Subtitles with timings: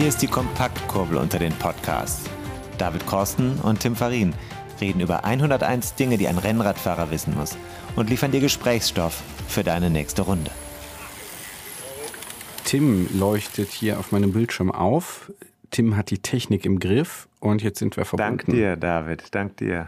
[0.00, 2.24] Hier ist die Kompaktkurbel unter den Podcasts.
[2.78, 4.32] David Korsten und Tim Farin
[4.80, 7.58] reden über 101 Dinge, die ein Rennradfahrer wissen muss
[7.96, 10.50] und liefern dir Gesprächsstoff für deine nächste Runde.
[12.64, 15.30] Tim leuchtet hier auf meinem Bildschirm auf.
[15.70, 18.38] Tim hat die Technik im Griff und jetzt sind wir verbunden.
[18.38, 19.34] Dank dir, David.
[19.34, 19.84] Dank dir.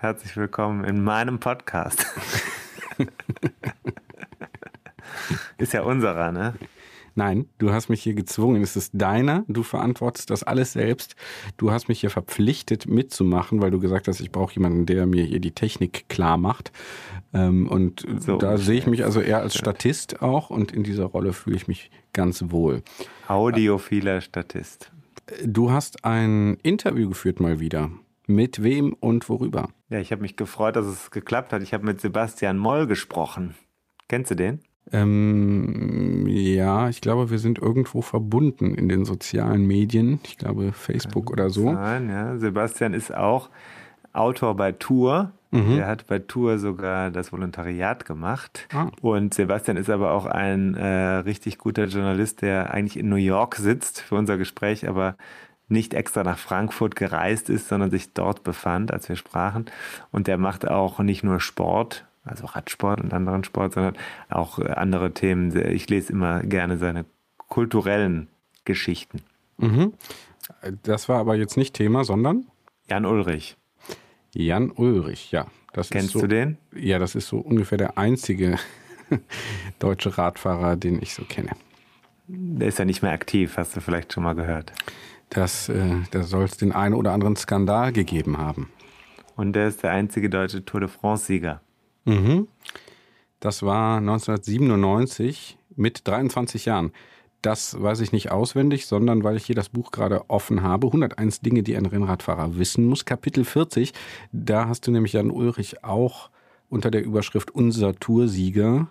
[0.00, 2.06] Herzlich willkommen in meinem Podcast.
[5.58, 6.54] Ist ja unserer, ne?
[7.18, 8.62] Nein, du hast mich hier gezwungen.
[8.62, 9.44] Es ist deiner.
[9.48, 11.16] Du verantwortest das alles selbst.
[11.56, 15.24] Du hast mich hier verpflichtet mitzumachen, weil du gesagt hast, ich brauche jemanden, der mir
[15.24, 16.70] hier die Technik klar macht.
[17.34, 21.06] Ähm, und so, da sehe ich mich also eher als Statist auch und in dieser
[21.06, 22.84] Rolle fühle ich mich ganz wohl.
[23.26, 24.92] Audiophiler Statist.
[25.44, 27.90] Du hast ein Interview geführt mal wieder.
[28.28, 29.70] Mit wem und worüber?
[29.88, 31.64] Ja, ich habe mich gefreut, dass es geklappt hat.
[31.64, 33.56] Ich habe mit Sebastian Moll gesprochen.
[34.06, 34.60] Kennst du den?
[34.92, 40.20] Ähm, ja, ich glaube, wir sind irgendwo verbunden in den sozialen Medien.
[40.24, 41.72] Ich glaube, Facebook oder so.
[41.72, 42.36] Nein, ja.
[42.38, 43.50] Sebastian ist auch
[44.12, 45.32] Autor bei Tour.
[45.50, 45.76] Mhm.
[45.76, 48.68] Der hat bei Tour sogar das Volontariat gemacht.
[48.72, 48.88] Ah.
[49.00, 53.56] Und Sebastian ist aber auch ein äh, richtig guter Journalist, der eigentlich in New York
[53.56, 55.16] sitzt für unser Gespräch, aber
[55.68, 59.66] nicht extra nach Frankfurt gereist ist, sondern sich dort befand, als wir sprachen.
[60.10, 63.96] Und der macht auch nicht nur Sport, also Radsport und anderen Sport, sondern
[64.28, 65.54] auch äh, andere Themen.
[65.72, 67.04] Ich lese immer gerne seine
[67.36, 68.28] kulturellen
[68.64, 69.22] Geschichten.
[69.56, 69.94] Mhm.
[70.82, 72.46] Das war aber jetzt nicht Thema, sondern?
[72.88, 73.56] Jan Ulrich.
[74.32, 75.46] Jan Ulrich, ja.
[75.72, 76.58] Das Kennst so, du den?
[76.74, 78.58] Ja, das ist so ungefähr der einzige
[79.78, 81.50] deutsche Radfahrer, den ich so kenne.
[82.26, 84.72] Der ist ja nicht mehr aktiv, hast du vielleicht schon mal gehört.
[85.30, 88.70] Das, äh, da soll es den einen oder anderen Skandal gegeben haben.
[89.36, 91.60] Und der ist der einzige deutsche Tour de France-Sieger.
[92.08, 92.48] Mhm.
[93.40, 96.92] Das war 1997 mit 23 Jahren.
[97.40, 100.88] Das weiß ich nicht auswendig, sondern weil ich hier das Buch gerade offen habe.
[100.88, 103.04] 101 Dinge, die ein Rennradfahrer wissen muss.
[103.04, 103.92] Kapitel 40.
[104.32, 106.30] Da hast du nämlich Jan Ulrich auch
[106.68, 108.90] unter der Überschrift Unser Toursieger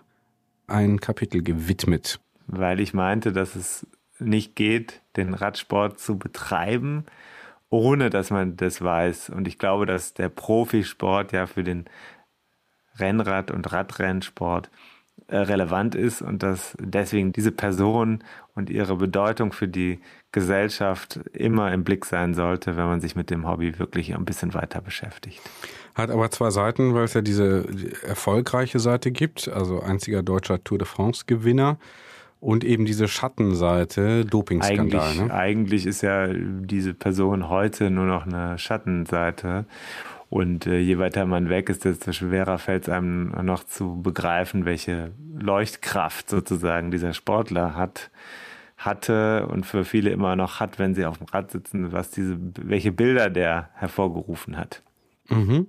[0.66, 2.20] ein Kapitel gewidmet.
[2.46, 3.86] Weil ich meinte, dass es
[4.18, 7.04] nicht geht, den Radsport zu betreiben,
[7.70, 9.30] ohne dass man das weiß.
[9.30, 11.84] Und ich glaube, dass der Profisport ja für den
[12.98, 14.70] Rennrad- und Radrennsport
[15.26, 20.00] äh, relevant ist und dass deswegen diese Person und ihre Bedeutung für die
[20.32, 24.54] Gesellschaft immer im Blick sein sollte, wenn man sich mit dem Hobby wirklich ein bisschen
[24.54, 25.40] weiter beschäftigt.
[25.94, 27.66] Hat aber zwei Seiten, weil es ja diese
[28.06, 31.78] erfolgreiche Seite gibt, also einziger deutscher Tour de France Gewinner
[32.40, 35.00] und eben diese Schattenseite, Dopingskandal.
[35.00, 35.34] Eigentlich, ne?
[35.34, 39.66] eigentlich ist ja diese Person heute nur noch eine Schattenseite.
[40.30, 44.64] Und äh, je weiter man weg ist, desto schwerer fällt es einem noch zu begreifen,
[44.66, 48.10] welche Leuchtkraft sozusagen dieser Sportler hat,
[48.76, 52.38] hatte und für viele immer noch hat, wenn sie auf dem Rad sitzen, was diese,
[52.60, 54.82] welche Bilder der hervorgerufen hat.
[55.30, 55.68] Mhm.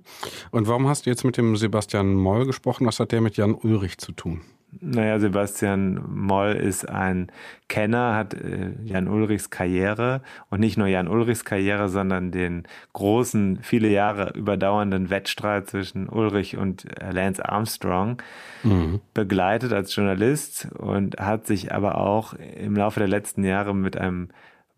[0.50, 2.86] Und warum hast du jetzt mit dem Sebastian Moll gesprochen?
[2.86, 4.42] Was hat der mit Jan Ulrich zu tun?
[4.78, 7.32] Naja, Sebastian Moll ist ein
[7.68, 13.58] Kenner, hat äh, Jan Ulrichs Karriere und nicht nur Jan Ulrichs Karriere, sondern den großen,
[13.62, 18.22] viele Jahre überdauernden Wettstreit zwischen Ulrich und äh, Lance Armstrong
[18.62, 19.00] mhm.
[19.12, 24.28] begleitet als Journalist und hat sich aber auch im Laufe der letzten Jahre mit einem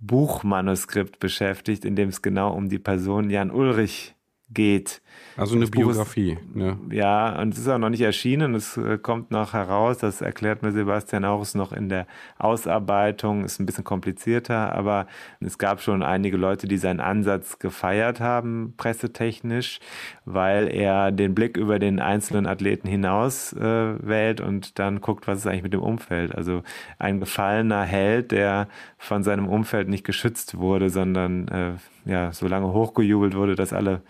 [0.00, 4.14] Buchmanuskript beschäftigt, in dem es genau um die Person Jan Ulrich
[4.54, 5.02] geht.
[5.36, 6.32] Also eine das Biografie.
[6.32, 6.78] Ist, ne?
[6.90, 8.54] Ja, und es ist auch noch nicht erschienen.
[8.54, 9.98] Es äh, kommt noch heraus.
[9.98, 11.40] Das erklärt mir Sebastian auch.
[11.40, 12.06] Ist noch in der
[12.38, 13.44] Ausarbeitung.
[13.44, 15.06] Ist ein bisschen komplizierter, aber
[15.40, 19.80] es gab schon einige Leute, die seinen Ansatz gefeiert haben, pressetechnisch,
[20.24, 23.60] weil er den Blick über den einzelnen Athleten hinaus äh,
[24.06, 26.34] wählt und dann guckt, was ist eigentlich mit dem Umfeld.
[26.34, 26.62] Also
[26.98, 28.68] ein gefallener Held, der
[28.98, 31.72] von seinem Umfeld nicht geschützt wurde, sondern äh,
[32.04, 34.02] ja, so lange hochgejubelt wurde, dass alle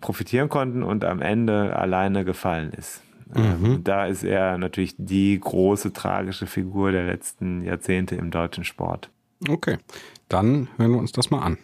[0.00, 3.02] profitieren konnten und am Ende alleine gefallen ist.
[3.34, 3.84] Ähm, mhm.
[3.84, 9.10] Da ist er natürlich die große tragische Figur der letzten Jahrzehnte im deutschen Sport.
[9.48, 9.78] Okay,
[10.28, 11.58] dann hören wir uns das mal an.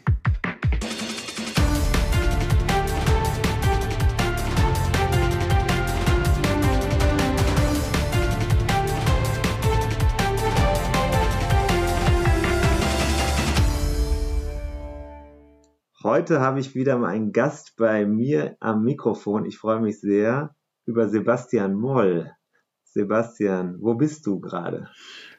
[16.19, 19.45] Heute habe ich wieder mal einen Gast bei mir am Mikrofon.
[19.45, 20.53] Ich freue mich sehr
[20.85, 22.33] über Sebastian Moll.
[22.83, 24.89] Sebastian, wo bist du gerade?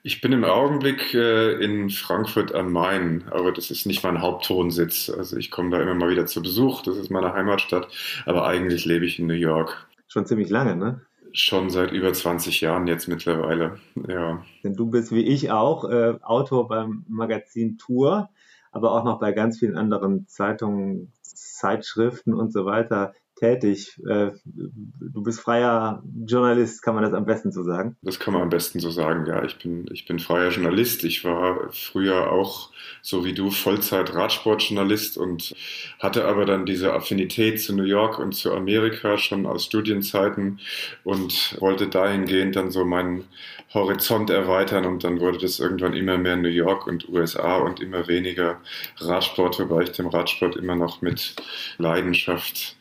[0.04, 5.10] Ich bin im Augenblick äh, in Frankfurt am Main, aber das ist nicht mein Hauptwohnsitz.
[5.10, 7.90] Also ich komme da immer mal wieder zu Besuch, das ist meine Heimatstadt,
[8.26, 9.86] aber eigentlich lebe ich in New York.
[10.08, 11.02] Schon ziemlich lange, ne?
[11.34, 14.46] Schon seit über 20 Jahren jetzt mittlerweile, ja.
[14.64, 18.30] Denn du bist wie ich auch äh, Autor beim Magazin Tour,
[18.72, 24.00] aber auch noch bei ganz vielen anderen Zeitungen, Zeitschriften und so weiter tätig.
[24.08, 27.96] Äh, du bist freier Journalist, kann man das am besten so sagen?
[28.02, 29.44] Das kann man am besten so sagen, ja.
[29.44, 31.04] Ich bin, ich bin freier Journalist.
[31.04, 32.70] Ich war früher auch,
[33.02, 35.56] so wie du, Vollzeit-Radsportjournalist und
[36.00, 40.60] hatte aber dann diese Affinität zu New York und zu Amerika schon aus Studienzeiten
[41.04, 43.26] und wollte dahingehend dann so meinen
[43.74, 48.08] Horizont erweitern und dann wurde das irgendwann immer mehr New York und USA und immer
[48.08, 48.60] weniger
[48.98, 51.36] Radsport, wobei ich dem Radsport immer noch mit
[51.78, 52.79] Leidenschaft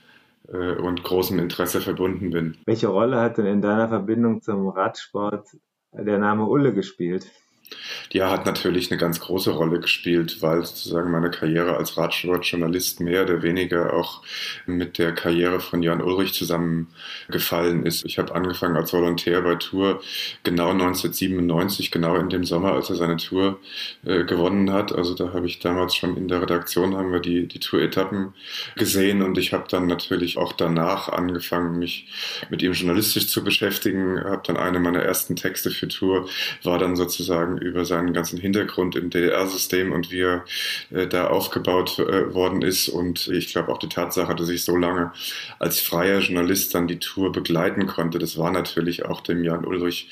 [0.52, 2.56] äh, und großem Interesse verbunden bin.
[2.66, 5.48] Welche Rolle hat denn in deiner Verbindung zum Radsport
[5.92, 7.30] der Name Ulle gespielt?
[8.12, 13.24] Ja, hat natürlich eine ganz große Rolle gespielt, weil sozusagen meine Karriere als Radsportjournalist mehr
[13.24, 14.22] oder weniger auch
[14.66, 18.04] mit der Karriere von Jan Ulrich zusammengefallen ist.
[18.06, 20.00] Ich habe angefangen als Volontär bei Tour
[20.42, 23.60] genau 1997, genau in dem Sommer, als er seine Tour
[24.06, 24.92] äh, gewonnen hat.
[24.94, 28.32] Also da habe ich damals schon in der Redaktion haben wir die, die Tour-Etappen
[28.76, 32.08] gesehen und ich habe dann natürlich auch danach angefangen, mich
[32.48, 34.24] mit ihm journalistisch zu beschäftigen.
[34.24, 36.28] Habe dann eine meiner ersten Texte für Tour
[36.62, 40.44] war dann sozusagen über seinen ganzen Hintergrund im DDR-System und wie er
[40.90, 42.88] äh, da aufgebaut äh, worden ist.
[42.88, 45.12] Und ich glaube auch die Tatsache, dass ich so lange
[45.58, 50.10] als freier Journalist dann die Tour begleiten konnte, das war natürlich auch dem Jan Ulrich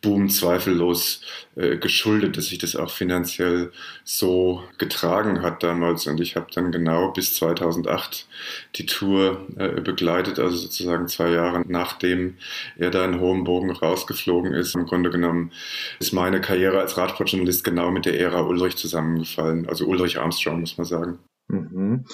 [0.00, 1.22] Boom zweifellos
[1.56, 3.72] äh, geschuldet, dass sich das auch finanziell
[4.04, 6.06] so getragen hat damals.
[6.06, 8.28] Und ich habe dann genau bis 2008
[8.76, 12.36] die Tour äh, begleitet, also sozusagen zwei Jahre nachdem
[12.76, 14.74] er da in hohem Bogen rausgeflogen ist.
[14.74, 15.52] Im Grunde genommen
[15.98, 19.68] ist meine Karriere als Radsportjournalist genau mit der Ära Ulrich zusammengefallen.
[19.68, 21.18] Also Ulrich Armstrong, muss man sagen.
[21.48, 22.04] Mhm.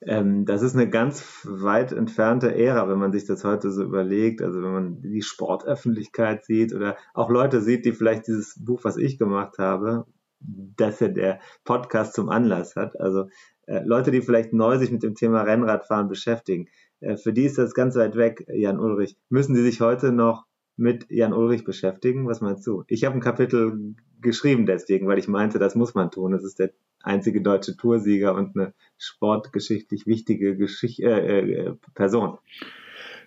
[0.00, 4.42] Ähm, das ist eine ganz weit entfernte Ära, wenn man sich das heute so überlegt.
[4.42, 8.96] Also wenn man die Sportöffentlichkeit sieht oder auch Leute sieht, die vielleicht dieses Buch, was
[8.96, 10.06] ich gemacht habe,
[10.40, 12.98] dass ja der Podcast zum Anlass hat.
[13.00, 13.28] Also
[13.66, 16.68] äh, Leute, die vielleicht neu sich mit dem Thema Rennradfahren beschäftigen.
[17.00, 19.16] Äh, für die ist das ganz weit weg, Jan Ulrich.
[19.28, 20.46] Müssen die sich heute noch
[20.76, 22.28] mit Jan Ulrich beschäftigen?
[22.28, 22.84] Was meinst du?
[22.86, 26.32] Ich habe ein Kapitel geschrieben deswegen, weil ich meinte, das muss man tun.
[26.32, 26.70] Das ist der
[27.02, 32.38] einzige deutsche Toursieger und eine sportgeschichtlich wichtige Geschicht äh, äh, Person.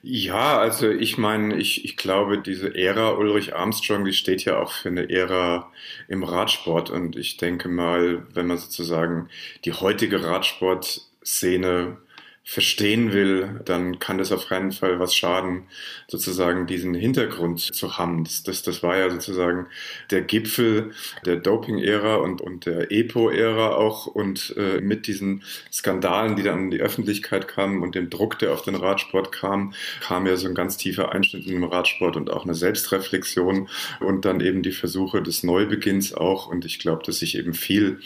[0.04, 4.72] Ja, also ich meine, ich, ich glaube, diese Ära Ulrich Armstrong, die steht ja auch
[4.72, 5.72] für eine Ära
[6.08, 6.90] im Radsport.
[6.90, 9.30] Und ich denke mal, wenn man sozusagen
[9.64, 11.98] die heutige Radsportszene
[12.44, 15.68] verstehen will, dann kann das auf keinen Fall was schaden,
[16.08, 18.24] sozusagen diesen Hintergrund zu haben.
[18.24, 19.68] Das, das, das war ja sozusagen
[20.10, 20.92] der Gipfel
[21.26, 26.72] der Doping-Ära und, und der EPO-Ära auch und äh, mit diesen Skandalen, die dann in
[26.72, 30.56] die Öffentlichkeit kamen und dem Druck, der auf den Radsport kam, kam ja so ein
[30.56, 33.70] ganz tiefer Einschnitt in den Radsport und auch eine Selbstreflexion
[34.00, 38.00] und dann eben die Versuche des Neubeginns auch und ich glaube, dass sich eben viel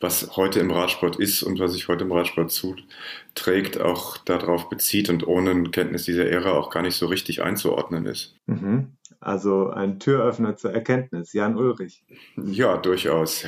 [0.00, 5.10] was heute im Radsport ist und was sich heute im Radsport zuträgt, auch darauf bezieht
[5.10, 8.34] und ohne Kenntnis dieser Ära auch gar nicht so richtig einzuordnen ist.
[8.46, 8.92] Mhm.
[9.22, 12.02] Also ein Türöffner zur Erkenntnis, Jan Ulrich.
[12.36, 13.44] Ja, durchaus.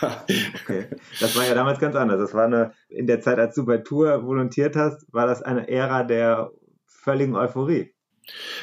[0.00, 0.86] okay.
[1.18, 2.20] Das war ja damals ganz anders.
[2.20, 5.68] Das war eine, in der Zeit, als du bei Tour volontiert hast, war das eine
[5.68, 6.52] Ära der
[6.86, 7.92] völligen Euphorie.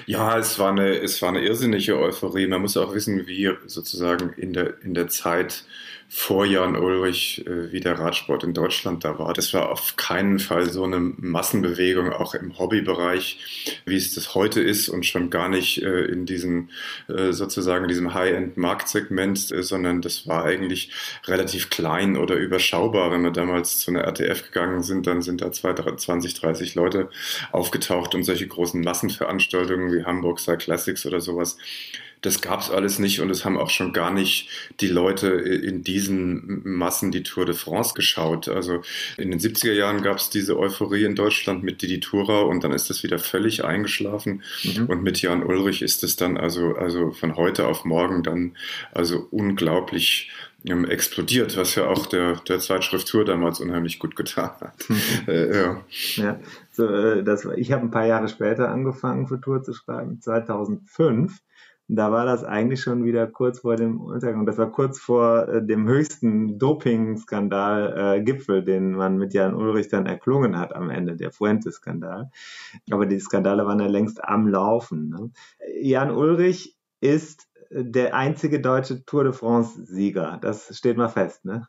[0.06, 2.48] Ja, es war eine, es war eine irrsinnige Euphorie.
[2.48, 5.66] Man muss auch wissen, wie sozusagen in der, in der Zeit
[6.16, 9.34] vor Jan Ulrich, äh, wie der Radsport in Deutschland da war.
[9.34, 14.62] Das war auf keinen Fall so eine Massenbewegung, auch im Hobbybereich, wie es das heute
[14.62, 16.70] ist und schon gar nicht äh, in diesem
[17.08, 20.92] äh, sozusagen diesem High-End-Marktsegment, sondern das war eigentlich
[21.26, 23.12] relativ klein oder überschaubar.
[23.12, 27.10] Wenn wir damals zu einer RTF gegangen sind, dann sind da 20, 30 Leute
[27.52, 31.58] aufgetaucht und solche großen Massenveranstaltungen wie Hamburg Cyclassics Classics oder sowas
[32.24, 34.50] das gab es alles nicht und es haben auch schon gar nicht
[34.80, 38.48] die Leute in diesen Massen die Tour de France geschaut.
[38.48, 38.82] Also
[39.18, 42.72] in den 70er Jahren gab es diese Euphorie in Deutschland mit Didi Tura und dann
[42.72, 44.42] ist das wieder völlig eingeschlafen.
[44.64, 44.86] Mhm.
[44.88, 48.56] Und mit Jan Ulrich ist es dann also, also von heute auf morgen dann
[48.94, 50.32] also unglaublich
[50.66, 54.74] ähm, explodiert, was ja auch der, der Zeitschrift Tour damals unheimlich gut getan hat.
[55.28, 55.82] Äh, ja.
[56.16, 56.40] ja,
[56.72, 61.40] so, äh, das, ich habe ein paar Jahre später angefangen für Tour zu schreiben, 2005
[61.96, 64.46] da war das eigentlich schon wieder kurz vor dem Untergang.
[64.46, 70.06] Das war kurz vor äh, dem höchsten Doping-Skandal-Gipfel, äh, den man mit Jan Ulrich dann
[70.06, 72.32] erklungen hat am Ende, der Fuentes-Skandal.
[72.92, 75.10] Aber die Skandale waren ja längst am Laufen.
[75.10, 75.32] Ne?
[75.82, 80.40] Jan Ulrich ist der einzige deutsche Tour de France-Sieger.
[80.42, 81.68] Das steht mal fest, ne?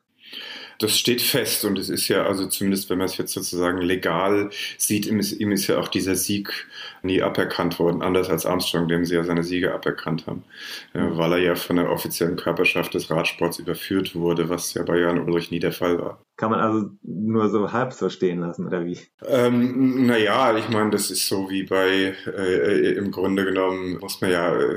[0.79, 4.51] Das steht fest und es ist ja, also zumindest wenn man es jetzt sozusagen legal
[4.77, 6.67] sieht, ihm ist, ihm ist ja auch dieser Sieg
[7.03, 10.45] nie aberkannt worden, anders als Armstrong, dem sie ja seine Siege aberkannt haben,
[10.93, 11.17] mhm.
[11.17, 15.21] weil er ja von der offiziellen Körperschaft des Radsports überführt wurde, was ja bei Jan
[15.21, 16.19] Ulrich nie der Fall war.
[16.37, 18.99] Kann man also nur so halb so stehen lassen, oder wie?
[19.25, 24.33] Ähm, naja, ich meine, das ist so wie bei, äh, im Grunde genommen muss man
[24.33, 24.77] ja äh,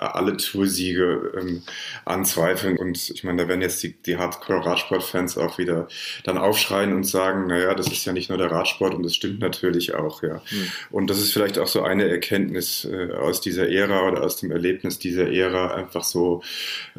[0.00, 1.62] alle Toursiege ähm,
[2.04, 5.88] anzweifeln und ich meine, da werden jetzt die, die Hardcore-Radsport-Fans auch wieder
[6.24, 9.40] dann aufschreien und sagen, naja, das ist ja nicht nur der Radsport und das stimmt
[9.40, 10.42] natürlich auch, ja.
[10.44, 10.66] Hm.
[10.90, 14.50] Und das ist vielleicht auch so eine Erkenntnis äh, aus dieser Ära oder aus dem
[14.50, 16.42] Erlebnis dieser Ära, einfach so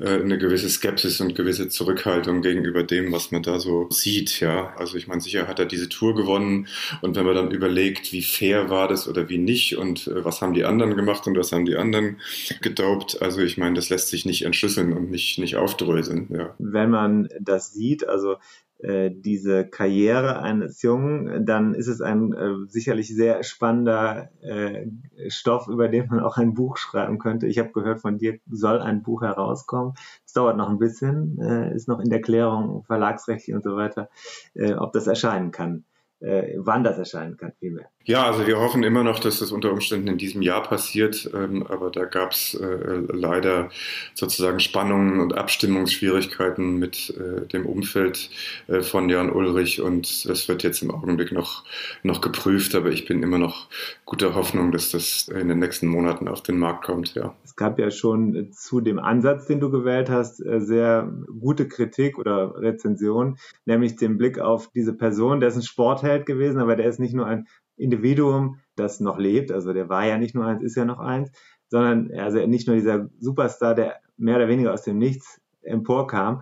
[0.02, 4.74] äh, eine gewisse Skepsis und gewisse Zurückhaltung gegenüber dem, was man da so sieht, ja.
[4.78, 6.68] Also ich meine, sicher hat er diese Tour gewonnen
[7.02, 10.42] und wenn man dann überlegt, wie fair war das oder wie nicht und äh, was
[10.42, 12.20] haben die anderen gemacht und was haben die anderen
[12.62, 16.56] gedopt, also ich meine, das lässt sich nicht entschlüsseln und nicht, nicht aufdröseln, ja.
[16.60, 18.38] Wenn man das sieht, also
[18.80, 24.88] äh, diese Karriere eines Jungen, dann ist es ein äh, sicherlich sehr spannender äh,
[25.28, 27.48] Stoff, über den man auch ein Buch schreiben könnte.
[27.48, 29.96] Ich habe gehört, von dir soll ein Buch herauskommen.
[30.30, 34.10] Es dauert noch ein bisschen, äh, ist noch in der Klärung, verlagsrechtlich und so weiter,
[34.54, 35.86] äh, ob das erscheinen kann
[36.20, 37.90] äh, wann das erscheinen kann, vielmehr.
[38.10, 41.64] Ja, also wir hoffen immer noch, dass das unter Umständen in diesem Jahr passiert, ähm,
[41.68, 43.70] aber da gab es äh, leider
[44.16, 48.32] sozusagen Spannungen und Abstimmungsschwierigkeiten mit äh, dem Umfeld
[48.68, 51.64] äh, von Jan Ulrich und das wird jetzt im Augenblick noch,
[52.02, 53.70] noch geprüft, aber ich bin immer noch
[54.06, 57.36] guter Hoffnung, dass das in den nächsten Monaten auf den Markt kommt, ja.
[57.44, 62.18] Es gab ja schon zu dem Ansatz, den du gewählt hast, äh, sehr gute Kritik
[62.18, 67.00] oder Rezension, nämlich den Blick auf diese Person, dessen Sport Superheld gewesen, aber der ist
[67.00, 67.48] nicht nur ein
[67.80, 71.32] Individuum, das noch lebt, also der war ja nicht nur eins, ist ja noch eins,
[71.68, 76.42] sondern also nicht nur dieser Superstar, der mehr oder weniger aus dem Nichts emporkam,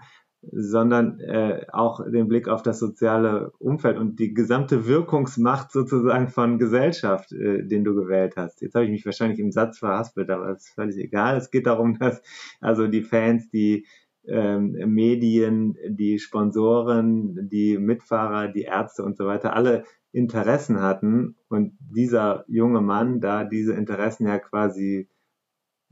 [0.52, 6.60] sondern äh, auch den Blick auf das soziale Umfeld und die gesamte Wirkungsmacht sozusagen von
[6.60, 8.62] Gesellschaft, äh, den du gewählt hast.
[8.62, 11.38] Jetzt habe ich mich wahrscheinlich im Satz verhaspelt, aber es ist völlig egal.
[11.38, 12.22] Es geht darum, dass
[12.62, 13.86] also die Fans, die
[14.28, 21.78] ähm, Medien, die Sponsoren, die Mitfahrer, die Ärzte und so weiter alle Interessen hatten und
[21.80, 25.10] dieser junge Mann da diese Interessen ja quasi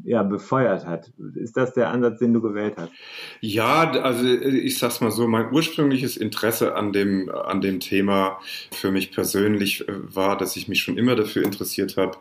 [0.04, 1.12] ja, befeuert hat.
[1.36, 2.92] Ist das der Ansatz, den du gewählt hast?
[3.40, 8.40] Ja, also ich sag's mal so, mein ursprüngliches Interesse an dem, an dem Thema
[8.72, 12.18] für mich persönlich war, dass ich mich schon immer dafür interessiert habe,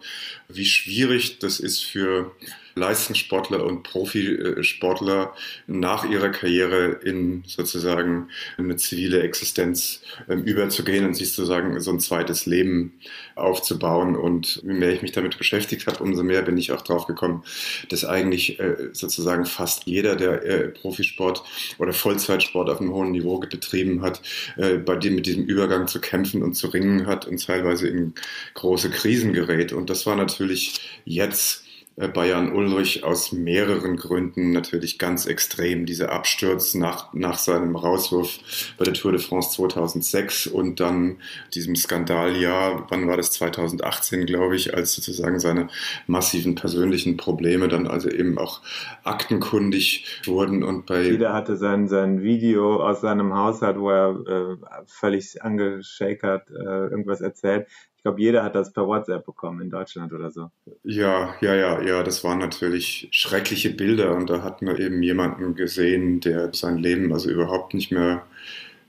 [0.49, 2.33] wie schwierig das ist für
[2.75, 5.35] Leistungssportler und Profisportler
[5.67, 8.29] nach ihrer Karriere in sozusagen
[8.59, 12.93] eine zivile Existenz ähm, überzugehen und sich sozusagen so ein zweites Leben
[13.35, 14.17] aufzubauen.
[14.17, 17.45] Und je mehr ich mich damit beschäftigt habe, umso mehr bin ich auch drauf gekommen,
[17.89, 21.45] dass eigentlich äh, sozusagen fast jeder, der äh, Profisport
[21.79, 24.21] oder Vollzeitsport auf einem hohen Niveau betrieben hat,
[24.57, 28.15] äh, bei dem mit diesem Übergang zu kämpfen und zu ringen hat und teilweise in
[28.55, 29.73] große Krisen gerät.
[29.73, 31.64] Und das war natürlich jetzt
[31.97, 35.87] Bayern Ulrich aus mehreren Gründen natürlich ganz extrem.
[35.87, 41.19] Dieser Absturz nach, nach seinem Rauswurf bei der Tour de France 2006 und dann
[41.55, 45.69] diesem Skandaljahr, wann war das 2018, glaube ich, als sozusagen seine
[46.09, 48.63] massiven persönlichen Probleme dann also eben auch
[49.05, 51.03] aktenkundig wurden und bei...
[51.03, 57.21] Jeder hatte sein, sein Video aus seinem Haushalt, wo er äh, völlig angeschakert äh, irgendwas
[57.21, 57.69] erzählt
[58.05, 60.51] glaube, jeder hat das per WhatsApp bekommen in Deutschland oder so.
[60.85, 65.55] Ja, ja, ja, ja, das waren natürlich schreckliche Bilder und da hat man eben jemanden
[65.55, 68.25] gesehen, der sein Leben also überhaupt nicht mehr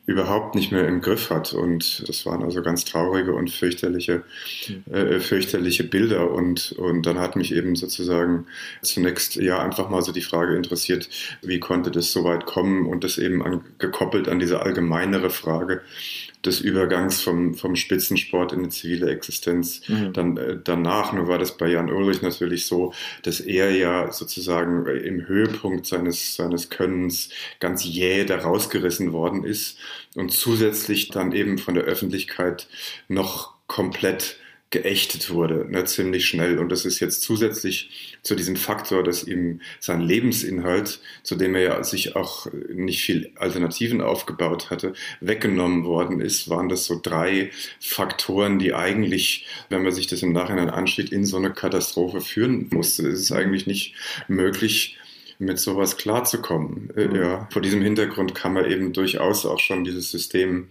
[0.05, 1.53] überhaupt nicht mehr im Griff hat.
[1.53, 4.23] Und das waren also ganz traurige und fürchterliche,
[4.91, 6.31] äh, fürchterliche Bilder.
[6.31, 8.45] Und, und dann hat mich eben sozusagen
[8.81, 11.09] zunächst ja einfach mal so die Frage interessiert,
[11.41, 15.81] wie konnte das so weit kommen und das eben an, gekoppelt an diese allgemeinere Frage,
[16.45, 20.13] des Übergangs vom, vom Spitzensport in eine zivile Existenz mhm.
[20.13, 21.13] dann äh, danach.
[21.13, 26.35] Nur war das bei Jan Ulrich natürlich so, dass er ja sozusagen im Höhepunkt seines,
[26.35, 29.77] seines Könnens ganz jäh da rausgerissen worden ist
[30.15, 32.67] und zusätzlich dann eben von der Öffentlichkeit
[33.07, 34.37] noch komplett
[34.75, 36.59] geächtet wurde, ne, ziemlich schnell.
[36.59, 41.61] Und das ist jetzt zusätzlich zu diesem Faktor, dass ihm sein Lebensinhalt, zu dem er
[41.61, 44.91] ja sich auch nicht viel Alternativen aufgebaut hatte,
[45.21, 50.33] weggenommen worden ist, waren das so drei Faktoren, die eigentlich, wenn man sich das im
[50.33, 53.07] Nachhinein anschaut, in so eine Katastrophe führen musste.
[53.07, 53.95] Es ist eigentlich nicht
[54.27, 54.97] möglich,
[55.39, 56.89] mit sowas klarzukommen.
[56.97, 57.15] Äh, mhm.
[57.15, 60.67] Ja, vor diesem Hintergrund kann man eben durchaus auch schon dieses System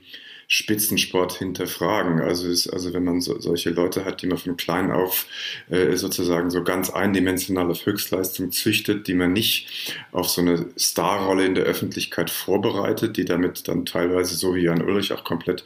[0.48, 2.20] Spitzensport hinterfragen.
[2.20, 5.26] Also, ist, also wenn man so, solche Leute hat, die man von klein auf
[5.70, 11.46] äh, sozusagen so ganz eindimensional auf Höchstleistung züchtet, die man nicht auf so eine Starrolle
[11.46, 15.64] in der Öffentlichkeit vorbereitet, die damit dann teilweise so wie Jan Ulrich auch komplett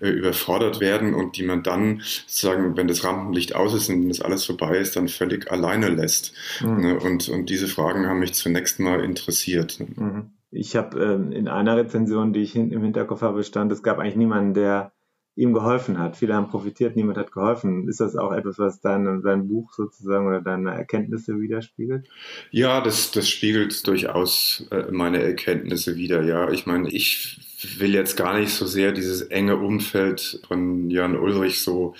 [0.00, 4.20] äh, überfordert werden und die man dann sozusagen, wenn das Rampenlicht aus ist und das
[4.20, 6.32] alles vorbei ist, dann völlig alleine lässt.
[6.60, 6.80] Mhm.
[6.80, 6.98] Ne?
[6.98, 9.78] Und, und diese Fragen haben mich zunächst mal interessiert.
[9.96, 10.30] Mhm.
[10.50, 14.16] Ich habe ähm, in einer Rezension, die ich im Hinterkopf habe, stand, es gab eigentlich
[14.16, 14.92] niemanden, der
[15.36, 16.16] ihm geholfen hat.
[16.16, 17.88] Viele haben profitiert, niemand hat geholfen.
[17.88, 22.08] Ist das auch etwas, was dein, dein Buch sozusagen oder deine Erkenntnisse widerspiegelt?
[22.50, 26.22] Ja, das, das spiegelt durchaus äh, meine Erkenntnisse wider.
[26.22, 27.38] Ja, ich meine, ich
[27.78, 31.94] will jetzt gar nicht so sehr dieses enge Umfeld von Jan Ulrich so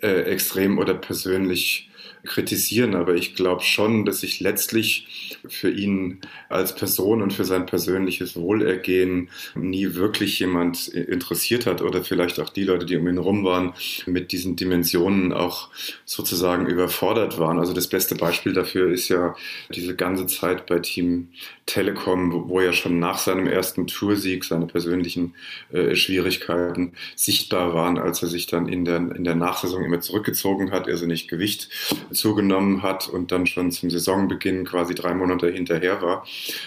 [0.00, 1.89] äh, extrem oder persönlich
[2.24, 7.66] kritisieren, aber ich glaube schon, dass sich letztlich für ihn als Person und für sein
[7.66, 13.18] persönliches Wohlergehen nie wirklich jemand interessiert hat oder vielleicht auch die Leute, die um ihn
[13.18, 13.72] rum waren,
[14.06, 15.70] mit diesen Dimensionen auch
[16.04, 17.58] sozusagen überfordert waren.
[17.58, 19.34] Also das beste Beispiel dafür ist ja
[19.74, 21.28] diese ganze Zeit bei Team
[21.70, 25.34] Telekom, wo ja schon nach seinem ersten Toursieg seine persönlichen
[25.72, 30.72] äh, Schwierigkeiten sichtbar waren, als er sich dann in der, in der Nachsaison immer zurückgezogen
[30.72, 31.68] hat, also nicht Gewicht
[32.10, 36.26] zugenommen hat und dann schon zum Saisonbeginn quasi drei Monate hinterher war.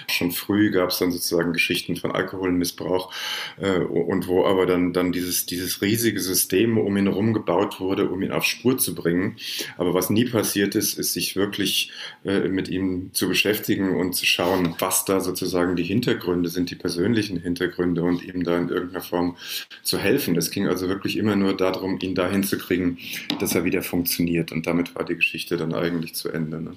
[0.09, 3.13] Schon früh gab es dann sozusagen Geschichten von Alkoholmissbrauch
[3.59, 8.09] äh, und wo aber dann, dann dieses, dieses riesige System um ihn herum gebaut wurde,
[8.09, 9.35] um ihn auf Spur zu bringen.
[9.77, 11.91] Aber was nie passiert ist, ist sich wirklich
[12.23, 16.75] äh, mit ihm zu beschäftigen und zu schauen, was da sozusagen die Hintergründe sind, die
[16.75, 19.37] persönlichen Hintergründe und ihm da in irgendeiner Form
[19.81, 20.35] zu helfen.
[20.35, 22.97] Es ging also wirklich immer nur darum, ihn dahin zu kriegen,
[23.39, 24.51] dass er wieder funktioniert.
[24.51, 26.61] Und damit war die Geschichte dann eigentlich zu Ende.
[26.61, 26.71] Ne?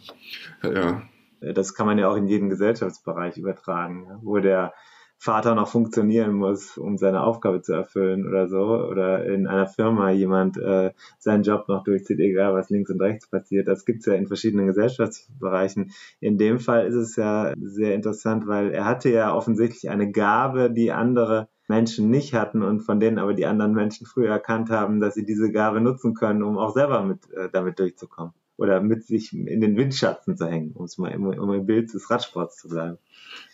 [0.63, 1.03] Ja.
[1.41, 4.73] Das kann man ja auch in jeden Gesellschaftsbereich übertragen, wo der
[5.19, 10.11] Vater noch funktionieren muss, um seine Aufgabe zu erfüllen oder so, oder in einer Firma
[10.11, 13.67] jemand äh, seinen Job noch durchzieht, egal was links und rechts passiert.
[13.67, 15.93] Das gibt's ja in verschiedenen Gesellschaftsbereichen.
[16.21, 20.71] In dem Fall ist es ja sehr interessant, weil er hatte ja offensichtlich eine Gabe,
[20.71, 25.01] die andere Menschen nicht hatten und von denen aber die anderen Menschen früher erkannt haben,
[25.01, 29.05] dass sie diese Gabe nutzen können, um auch selber mit äh, damit durchzukommen oder mit
[29.05, 32.57] sich in den Windschatten zu hängen, um es mal um, um im Bild des Radsports
[32.57, 32.99] zu bleiben.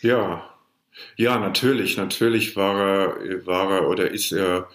[0.01, 0.43] Ja,
[1.17, 4.69] ja, natürlich, natürlich war er, war er oder ist er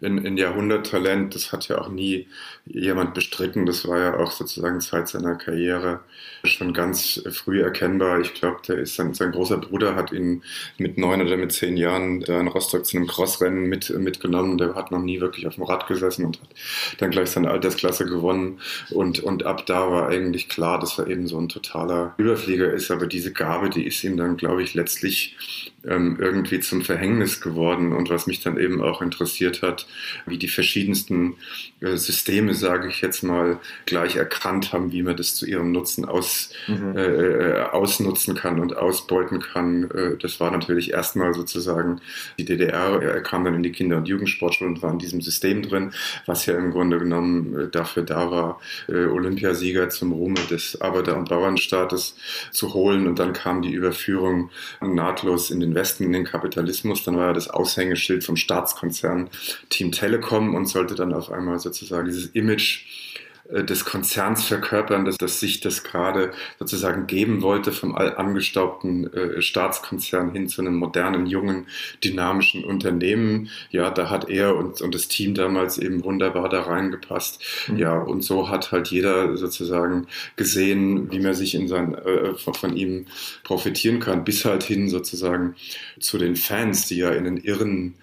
[0.00, 1.34] in, in Jahrhunderttalent.
[1.34, 2.28] Das hat ja auch nie
[2.66, 3.66] jemand bestritten.
[3.66, 6.00] Das war ja auch sozusagen Zeit seiner Karriere
[6.44, 8.20] schon ganz früh erkennbar.
[8.20, 10.42] Ich glaube, der ist sein, sein großer Bruder hat ihn
[10.78, 14.58] mit neun oder mit zehn Jahren in Rostock zu einem Crossrennen mit, mitgenommen.
[14.58, 16.48] Der hat noch nie wirklich auf dem Rad gesessen und hat
[16.98, 18.60] dann gleich seine Altersklasse gewonnen.
[18.90, 22.90] Und, und ab da war eigentlich klar, dass er eben so ein totaler Überflieger ist.
[22.90, 25.36] Aber diese Gabe, die ist ihm dann, glaube ich, letztlich
[25.86, 27.92] ähm, irgendwie zum Verhängnis geworden.
[27.92, 29.83] Und was mich dann eben auch interessiert hat,
[30.26, 31.36] wie die verschiedensten
[31.84, 36.04] äh, Systeme, sage ich jetzt mal, gleich erkannt haben, wie man das zu ihrem Nutzen
[36.04, 36.96] aus, mhm.
[36.96, 39.90] äh, äh ausnutzen kann und ausbeuten kann.
[39.90, 42.00] Äh, das war natürlich erstmal sozusagen
[42.38, 43.02] die DDR.
[43.02, 45.92] Er kam dann in die Kinder- und Jugendsportschule und war in diesem System drin,
[46.26, 52.16] was ja im Grunde genommen dafür da war, Olympiasieger zum Ruhme des Arbeiter- und Bauernstaates
[52.50, 53.06] zu holen.
[53.06, 57.04] Und dann kam die Überführung nahtlos in den Westen, in den Kapitalismus.
[57.04, 59.30] Dann war er das Aushängeschild vom Staatskonzern
[59.74, 62.84] Team Telekom und sollte dann auf einmal sozusagen dieses Image
[63.50, 69.42] äh, des Konzerns verkörpern, dass, dass sich das gerade sozusagen geben wollte vom angestaubten äh,
[69.42, 71.66] Staatskonzern hin zu einem modernen, jungen,
[72.02, 73.50] dynamischen Unternehmen.
[73.70, 77.42] Ja, da hat er und, und das Team damals eben wunderbar da reingepasst.
[77.68, 77.78] Mhm.
[77.78, 80.06] Ja, und so hat halt jeder sozusagen
[80.36, 83.06] gesehen, wie man sich in sein, äh, von, von ihm
[83.42, 85.54] profitieren kann, bis halt hin sozusagen
[86.00, 87.94] zu den Fans, die ja in den irren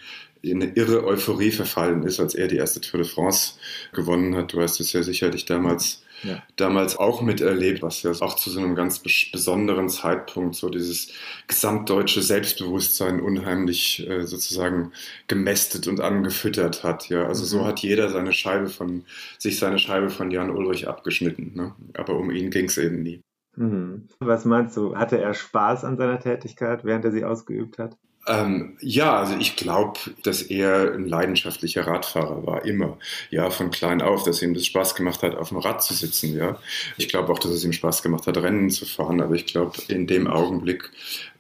[0.42, 3.54] in eine irre Euphorie verfallen ist, als er die erste Tour de France
[3.94, 4.54] gewonnen hat.
[4.54, 6.42] Du hast es ja sicherlich damals, ja.
[6.56, 11.14] damals auch miterlebt, was ja auch zu so einem ganz besonderen Zeitpunkt so dieses
[11.48, 14.92] gesamtdeutsche Selbstbewusstsein unheimlich äh, sozusagen
[15.28, 17.10] gemästet und angefüttert hat.
[17.10, 17.48] Ja, also mhm.
[17.48, 19.06] so hat jeder seine Scheibe von
[19.38, 21.52] sich seine Scheibe von Jan Ulrich abgeschnitten.
[21.54, 21.76] Ne?
[21.94, 23.22] Aber um ihn ging es eben nie.
[23.56, 24.08] Mhm.
[24.20, 24.96] Was meinst du?
[24.96, 27.98] Hatte er Spaß an seiner Tätigkeit, während er sie ausgeübt hat?
[28.28, 32.98] Ähm, ja, also ich glaube, dass er ein leidenschaftlicher Radfahrer war, immer.
[33.32, 36.36] Ja, von klein auf, dass ihm das Spaß gemacht hat, auf dem Rad zu sitzen.
[36.36, 36.60] Ja,
[36.98, 39.22] ich glaube auch, dass es ihm Spaß gemacht hat, Rennen zu fahren.
[39.22, 40.92] Aber ich glaube, in dem Augenblick,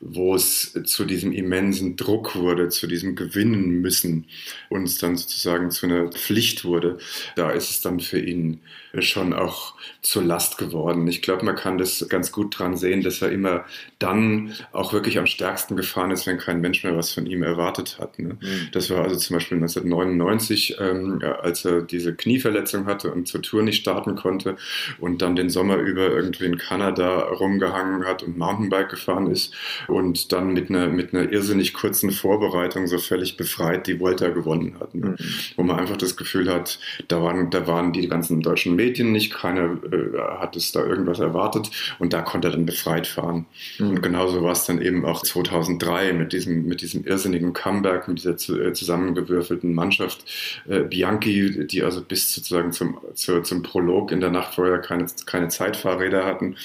[0.02, 4.26] wo es zu diesem immensen Druck wurde, zu diesem Gewinnen müssen
[4.70, 6.98] und es dann sozusagen zu einer Pflicht wurde,
[7.36, 8.60] da ist es dann für ihn
[9.00, 11.08] schon auch zur Last geworden.
[11.08, 13.64] Ich glaube, man kann das ganz gut dran sehen, dass er immer
[14.00, 18.00] dann auch wirklich am stärksten gefahren ist, wenn kein Mensch mehr was von ihm erwartet
[18.00, 18.20] hat.
[18.20, 18.38] Ne?
[18.42, 18.70] Mhm.
[18.72, 23.64] Das war also zum Beispiel 1999, ähm, als er diese Knieverletzung hatte und zur Tour
[23.64, 24.58] nicht starten konnte
[25.00, 29.54] und dann den Sommer über irgendwie in Kanada rumgehangen hat und Mountainbike gefahren ist
[29.92, 34.78] und dann mit einer, mit einer irrsinnig kurzen Vorbereitung so völlig befreit die Volta gewonnen
[34.80, 34.96] hat.
[34.96, 35.10] Ne?
[35.10, 35.16] Mhm.
[35.58, 39.34] Wo man einfach das Gefühl hat, da waren, da waren die ganzen deutschen Medien nicht,
[39.34, 43.46] keiner äh, hat es da irgendwas erwartet und da konnte er dann befreit fahren.
[43.80, 43.90] Mhm.
[43.90, 48.20] Und genauso war es dann eben auch 2003 mit diesem, mit diesem irrsinnigen Comeback, mit
[48.20, 50.24] dieser zu, äh, zusammengewürfelten Mannschaft.
[50.70, 55.06] Äh, Bianchi, die also bis sozusagen zum, zu, zum Prolog in der Nacht vorher keine,
[55.26, 56.56] keine Zeitfahrräder hatten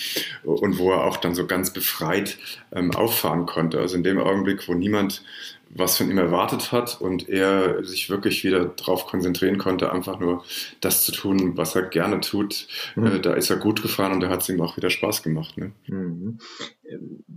[0.45, 2.39] und wo er auch dann so ganz befreit
[2.73, 3.79] ähm, auffahren konnte.
[3.79, 5.25] Also in dem Augenblick, wo niemand
[5.69, 10.45] was von ihm erwartet hat und er sich wirklich wieder darauf konzentrieren konnte, einfach nur
[10.81, 12.69] das zu tun, was er gerne tut.
[12.95, 13.07] Mhm.
[13.07, 15.59] Äh, da ist er gut gefahren und da hat es ihm auch wieder Spaß gemacht.
[15.59, 15.73] Ne?
[15.89, 16.39] Mhm.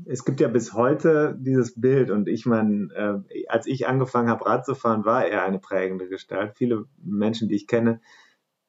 [0.05, 4.45] Es gibt ja bis heute dieses Bild und ich meine, äh, als ich angefangen habe,
[4.45, 6.53] Rad zu fahren, war er eine prägende Gestalt.
[6.55, 7.99] Viele Menschen, die ich kenne,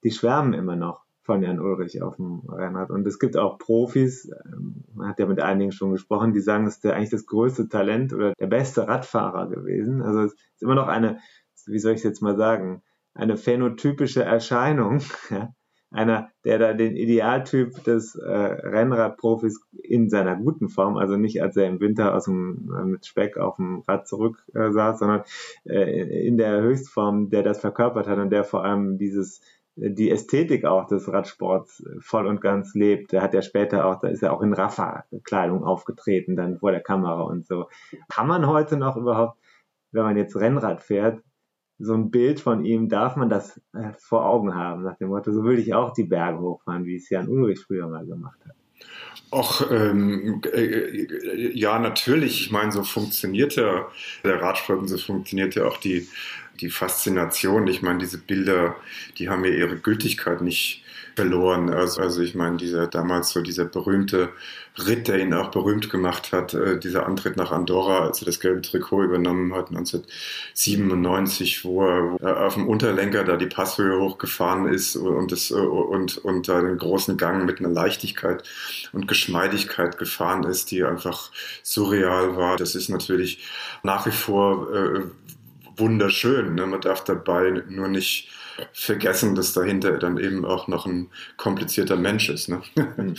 [0.05, 2.91] die schwärmen immer noch von Jan Ulrich auf dem Rennrad.
[2.91, 6.67] Und es gibt auch Profis, ähm, man hat ja mit einigen schon gesprochen, die sagen,
[6.67, 10.03] es ist eigentlich das größte Talent oder der beste Radfahrer gewesen.
[10.03, 11.21] Also es ist immer noch eine,
[11.67, 12.83] wie soll ich es jetzt mal sagen,
[13.15, 15.03] eine phänotypische Erscheinung.
[15.93, 21.57] Einer, der da den Idealtyp des äh, Rennradprofis in seiner guten Form, also nicht als
[21.57, 25.25] er im Winter aus dem, äh, mit Speck auf dem Rad zurück äh, saß, sondern
[25.65, 29.41] äh, in der Höchstform, der das verkörpert hat und der vor allem dieses
[29.83, 33.13] die Ästhetik auch des Radsports voll und ganz lebt.
[33.13, 36.83] Der hat ja später auch, da ist er auch in Rafa-Kleidung aufgetreten, dann vor der
[36.83, 37.69] Kamera und so.
[38.09, 39.39] Kann man heute noch überhaupt,
[39.93, 41.23] wenn man jetzt Rennrad fährt,
[41.79, 45.33] so ein Bild von ihm, darf man das äh, vor Augen haben, nach dem Motto,
[45.33, 48.55] so würde ich auch die Berge hochfahren, wie es Jan Ulrich früher mal gemacht hat.
[49.33, 52.41] Och, ähm, äh, ja, natürlich.
[52.41, 53.87] Ich meine, so funktioniert ja
[54.25, 56.09] der Radsport und so funktioniert ja auch die
[56.61, 58.77] die Faszination, ich meine, diese Bilder,
[59.19, 60.85] die haben ja ihre Gültigkeit nicht
[61.17, 61.71] verloren.
[61.71, 64.31] Also, also ich meine, dieser damals so dieser berühmte
[64.87, 68.41] Ritt, der ihn auch berühmt gemacht hat, äh, dieser Antritt nach Andorra, als er das
[68.41, 74.67] gelbe Trikot übernommen hat, 1997, wo er äh, auf dem Unterlenker da die Passhöhe hochgefahren
[74.69, 78.45] ist und, das, äh, und, und den großen Gang mit einer Leichtigkeit
[78.93, 81.31] und Geschmeidigkeit gefahren ist, die einfach
[81.63, 82.57] surreal war.
[82.57, 83.45] Das ist natürlich
[83.83, 85.01] nach wie vor äh,
[85.81, 86.55] wunderschön.
[86.55, 86.67] Ne?
[86.67, 88.31] Man darf dabei nur nicht
[88.73, 92.49] vergessen, dass dahinter dann eben auch noch ein komplizierter Mensch ist.
[92.49, 92.61] Ne?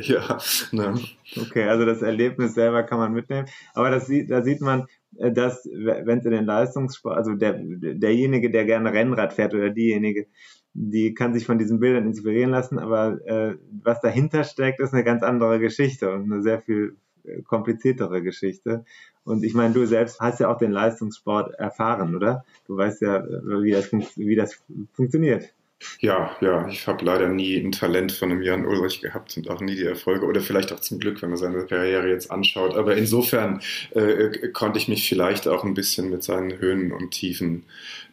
[0.00, 0.38] ja.
[0.72, 0.94] Ne?
[1.40, 3.48] Okay, also das Erlebnis selber kann man mitnehmen.
[3.74, 4.86] Aber das sieht, da sieht man,
[5.18, 9.70] äh, dass, wenn es in den Leistungssport, also der, derjenige, der gerne Rennrad fährt oder
[9.70, 10.26] diejenige,
[10.72, 15.04] die kann sich von diesen Bildern inspirieren lassen, aber äh, was dahinter steckt, ist eine
[15.04, 18.84] ganz andere Geschichte und eine sehr viel äh, kompliziertere Geschichte.
[19.24, 22.44] Und ich meine, du selbst hast ja auch den Leistungssport erfahren, oder?
[22.66, 25.52] Du weißt ja, wie das, wie das funktioniert.
[25.98, 29.62] Ja, ja, ich habe leider nie ein Talent von einem Jan Ulrich gehabt und auch
[29.62, 32.76] nie die Erfolge oder vielleicht auch zum Glück, wenn man seine Karriere jetzt anschaut.
[32.76, 33.62] Aber insofern
[33.92, 37.64] äh, konnte ich mich vielleicht auch ein bisschen mit seinen Höhen und Tiefen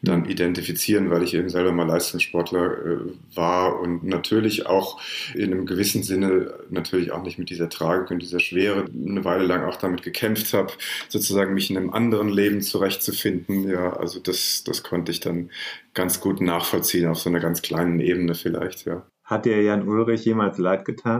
[0.01, 2.97] dann identifizieren, weil ich eben selber mal Leistungssportler äh,
[3.35, 5.01] war und natürlich auch
[5.33, 9.45] in einem gewissen Sinne natürlich auch nicht mit dieser Tragik und dieser Schwere eine Weile
[9.45, 10.71] lang auch damit gekämpft habe,
[11.09, 13.69] sozusagen mich in einem anderen Leben zurechtzufinden.
[13.69, 15.49] Ja, also das, das konnte ich dann
[15.97, 19.05] ganz gut nachvollziehen auf so einer ganz kleinen Ebene vielleicht, ja.
[19.23, 21.19] Hat dir Jan Ulrich jemals leid getan?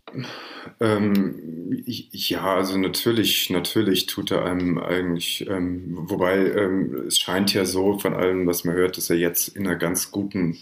[0.80, 7.66] Ähm, ja, also natürlich, natürlich tut er einem eigentlich, ähm, wobei ähm, es scheint ja
[7.66, 10.58] so von allem, was man hört, dass er jetzt in einer ganz guten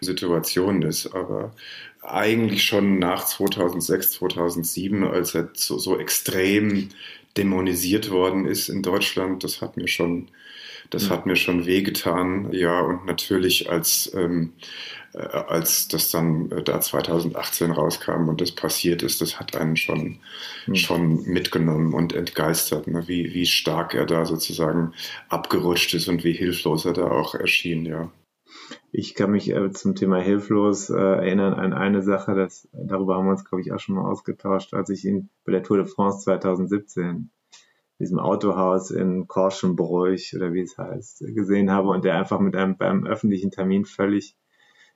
[0.00, 1.54] Situation ist, aber
[2.02, 6.88] eigentlich schon nach 2006, 2007, als er so, so extrem
[7.36, 10.28] dämonisiert worden ist in Deutschland, das hat mir schon,
[10.92, 14.52] das hat mir schon wehgetan, ja, und natürlich als ähm,
[15.14, 19.76] äh, als das dann äh, da 2018 rauskam und das passiert ist, das hat einen
[19.76, 20.20] schon,
[20.66, 20.74] mhm.
[20.74, 23.06] schon mitgenommen und entgeistert, ne?
[23.08, 24.94] wie, wie stark er da sozusagen
[25.28, 28.10] abgerutscht ist und wie hilflos er da auch erschien, ja.
[28.90, 33.26] Ich kann mich äh, zum Thema hilflos äh, erinnern an eine Sache, das, darüber haben
[33.26, 35.86] wir uns, glaube ich, auch schon mal ausgetauscht, als ich ihn bei der Tour de
[35.86, 37.30] France 2017
[37.98, 42.76] diesem Autohaus in Korschenbräuch oder wie es heißt, gesehen habe und der einfach mit einem
[42.76, 44.36] beim öffentlichen Termin völlig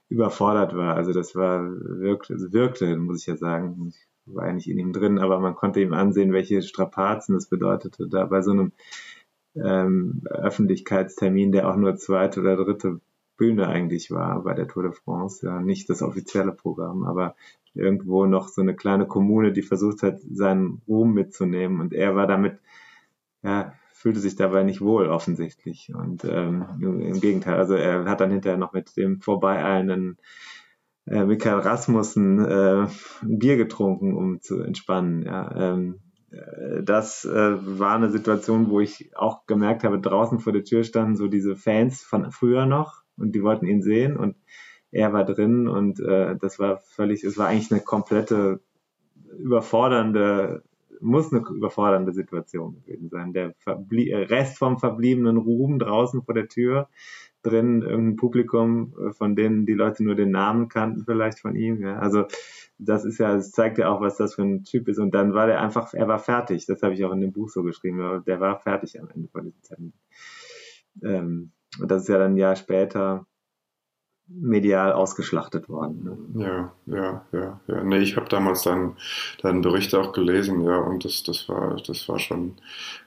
[0.08, 0.94] überfordert war.
[0.94, 3.88] Also das war wirkte, also wirkte, muss ich ja sagen.
[3.88, 8.08] Ich war eigentlich in ihm drin, aber man konnte ihm ansehen, welche Strapazen es bedeutete,
[8.08, 8.72] da bei so einem
[9.54, 13.00] ähm, Öffentlichkeitstermin, der auch nur zweite oder dritte
[13.36, 17.36] Bühne eigentlich war bei der Tour de France, ja, nicht das offizielle Programm, aber
[17.74, 22.26] irgendwo noch so eine kleine Kommune, die versucht hat, seinen Ruhm mitzunehmen und er war
[22.26, 22.58] damit,
[23.46, 25.92] ja, fühlte sich dabei nicht wohl offensichtlich.
[25.94, 30.18] Und ähm, im Gegenteil, also er hat dann hinterher noch mit dem vorbeieilenden
[31.06, 32.88] äh, Michael Rasmussen äh,
[33.22, 39.16] Bier getrunken, um zu entspannen, ja, ähm, äh, das äh, war eine Situation, wo ich
[39.16, 43.34] auch gemerkt habe, draußen vor der Tür standen so diese Fans von früher noch und
[43.34, 44.36] die wollten ihn sehen und
[44.90, 48.60] er war drin und äh, das war völlig, es war eigentlich eine komplette
[49.38, 50.62] überfordernde,
[51.00, 53.32] muss eine überfordernde Situation gewesen sein.
[53.32, 56.88] Der Verblie Rest vom verbliebenen Ruhm draußen vor der Tür,
[57.42, 61.80] drin irgendein Publikum, äh, von denen die Leute nur den Namen kannten vielleicht von ihm.
[61.80, 61.98] Ja.
[61.98, 62.24] Also
[62.78, 64.98] das ist ja, das zeigt ja auch, was das für ein Typ ist.
[64.98, 66.66] Und dann war der einfach, er war fertig.
[66.66, 68.22] Das habe ich auch in dem Buch so geschrieben.
[68.26, 69.92] Der war fertig am Ende von diesem Termin.
[71.02, 73.26] Ähm, und das ist ja dann ein Jahr später
[74.28, 76.28] medial ausgeschlachtet worden.
[76.34, 76.44] Ne?
[76.44, 77.84] Ja, ja, ja, ja.
[77.84, 78.96] Nee, ich habe damals deinen,
[79.40, 82.56] deinen Bericht auch gelesen, ja, und das, das war, das war schon,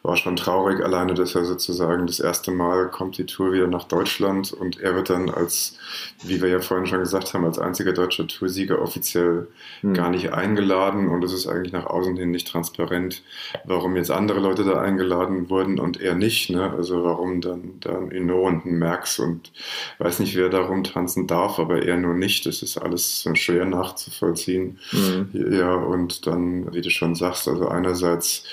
[0.01, 3.83] war schon traurig, alleine, dass er sozusagen das erste Mal kommt die Tour wieder nach
[3.83, 5.77] Deutschland und er wird dann als,
[6.23, 9.49] wie wir ja vorhin schon gesagt haben, als einziger deutscher Toursieger offiziell
[9.81, 9.93] hm.
[9.93, 13.23] gar nicht eingeladen und es ist eigentlich nach außen hin nicht transparent,
[13.65, 16.71] warum jetzt andere Leute da eingeladen wurden und er nicht, ne?
[16.71, 19.51] Also warum dann, dann Inno und ein Merx und
[19.97, 22.45] weiß nicht, wer darum tanzt tanzen darf, aber er nur nicht.
[22.45, 24.77] Das ist alles schwer nachzuvollziehen.
[24.91, 25.53] Mhm.
[25.53, 28.43] Ja, und dann, wie du schon sagst, also einerseits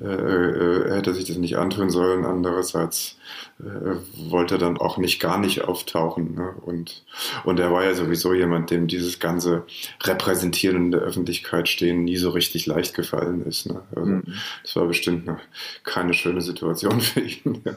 [0.00, 3.16] äh, äh, hätte sich das nicht antun sollen, andererseits
[3.60, 6.34] äh, wollte er dann auch nicht gar nicht auftauchen.
[6.34, 6.54] Ne?
[6.64, 7.04] Und,
[7.44, 9.64] und er war ja sowieso jemand, dem dieses ganze
[10.02, 13.66] Repräsentieren in der Öffentlichkeit stehen nie so richtig leicht gefallen ist.
[13.66, 13.82] Ne?
[13.94, 14.24] Also, mhm.
[14.62, 15.38] Das war bestimmt eine,
[15.84, 17.62] keine schöne Situation für ihn.
[17.64, 17.76] ja.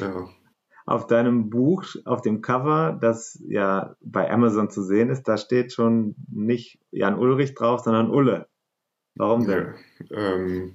[0.00, 0.28] ja
[0.86, 5.72] auf deinem Buch, auf dem Cover, das ja bei Amazon zu sehen ist, da steht
[5.72, 8.48] schon nicht Jan Ulrich drauf, sondern Ulle.
[9.14, 9.74] Warum denn?
[10.10, 10.74] Ja, ähm,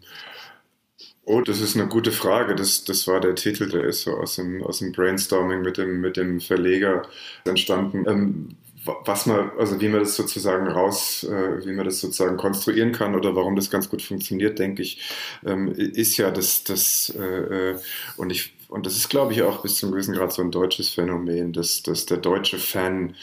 [1.24, 2.56] oh, das ist eine gute Frage.
[2.56, 6.02] Das, das war der Titel, der ist so aus dem, aus dem Brainstorming mit dem,
[6.02, 7.04] mit dem Verleger
[7.46, 8.06] entstanden.
[8.08, 8.58] Ähm,
[9.04, 13.16] was man, also wie man das sozusagen raus, äh, wie man das sozusagen konstruieren kann
[13.16, 15.02] oder warum das ganz gut funktioniert, denke ich,
[15.44, 17.76] ähm, ist ja das, das äh, äh
[18.18, 20.90] und ich und das ist, glaube ich, auch bis zum gewissen Grad so ein deutsches
[20.90, 23.16] Phänomen, dass, dass der deutsche Fan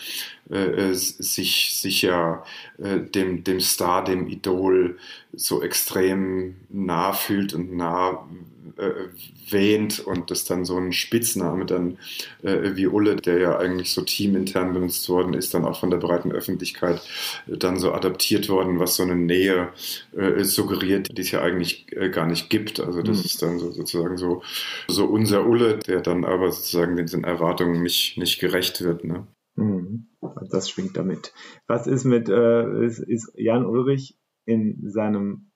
[0.50, 2.42] äh, äh, sich, sich ja
[2.78, 4.98] äh, dem, dem Star, dem Idol
[5.34, 8.26] so extrem nah fühlt und nah
[8.76, 9.08] äh,
[9.50, 11.98] wähnt und das dann so ein Spitzname dann
[12.42, 15.98] äh, wie Ulle, der ja eigentlich so teamintern benutzt worden ist, dann auch von der
[15.98, 17.00] breiten Öffentlichkeit
[17.46, 19.68] äh, dann so adaptiert worden, was so eine Nähe
[20.16, 22.80] äh, suggeriert, die es ja eigentlich äh, gar nicht gibt.
[22.80, 23.24] Also das mhm.
[23.24, 24.42] ist dann so, sozusagen so,
[24.88, 29.04] so unser Ulle, der dann aber sozusagen diesen Erwartungen nicht, nicht gerecht wird.
[29.04, 29.26] Ne?
[29.56, 30.08] Mhm.
[30.50, 31.32] Das schwingt damit.
[31.66, 35.51] Was ist mit, äh, ist, ist Jan Ulrich in seinem